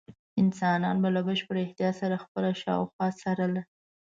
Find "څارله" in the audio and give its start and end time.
3.21-3.61